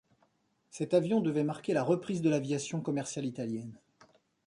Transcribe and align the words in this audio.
Cet 0.71 0.95
avion 0.95 1.21
devait 1.21 1.43
marquer 1.43 1.73
la 1.73 1.83
reprise 1.83 2.23
de 2.23 2.29
l'aviation 2.31 2.81
commerciale 2.81 3.25
italienne. 3.27 3.79